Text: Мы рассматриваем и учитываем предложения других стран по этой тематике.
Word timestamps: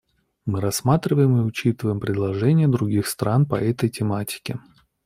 Мы 0.47 0.61
рассматриваем 0.61 1.37
и 1.37 1.43
учитываем 1.43 1.99
предложения 1.99 2.67
других 2.67 3.05
стран 3.05 3.45
по 3.45 3.53
этой 3.53 3.87
тематике. 3.89 4.57